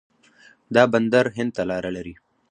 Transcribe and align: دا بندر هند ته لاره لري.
دا 0.75 0.83
بندر 0.91 1.25
هند 1.35 1.51
ته 1.55 1.63
لاره 1.69 1.89
لري. 1.97 2.13